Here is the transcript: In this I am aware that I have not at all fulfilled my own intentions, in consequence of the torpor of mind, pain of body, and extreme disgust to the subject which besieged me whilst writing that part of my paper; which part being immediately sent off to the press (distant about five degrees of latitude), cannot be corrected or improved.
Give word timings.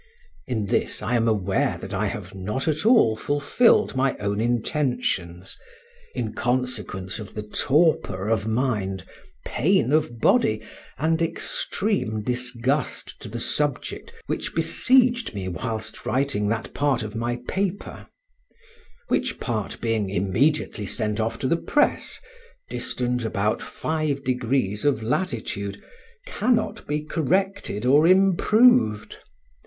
In 0.47 0.65
this 0.65 1.03
I 1.03 1.13
am 1.13 1.27
aware 1.27 1.77
that 1.79 1.93
I 1.93 2.07
have 2.07 2.33
not 2.33 2.67
at 2.67 2.87
all 2.87 3.15
fulfilled 3.15 3.95
my 3.95 4.17
own 4.17 4.39
intentions, 4.41 5.59
in 6.15 6.33
consequence 6.33 7.19
of 7.19 7.35
the 7.35 7.43
torpor 7.43 8.27
of 8.27 8.47
mind, 8.47 9.03
pain 9.45 9.91
of 9.93 10.19
body, 10.19 10.63
and 10.97 11.21
extreme 11.21 12.23
disgust 12.23 13.21
to 13.21 13.29
the 13.29 13.39
subject 13.39 14.11
which 14.25 14.55
besieged 14.55 15.35
me 15.35 15.47
whilst 15.47 16.03
writing 16.03 16.47
that 16.47 16.73
part 16.73 17.03
of 17.03 17.13
my 17.13 17.35
paper; 17.47 18.07
which 19.07 19.39
part 19.39 19.79
being 19.81 20.09
immediately 20.09 20.87
sent 20.87 21.19
off 21.19 21.37
to 21.37 21.47
the 21.47 21.57
press 21.57 22.19
(distant 22.71 23.23
about 23.23 23.61
five 23.61 24.23
degrees 24.23 24.83
of 24.83 25.03
latitude), 25.03 25.79
cannot 26.25 26.87
be 26.87 27.01
corrected 27.03 27.85
or 27.85 28.07
improved. 28.07 29.17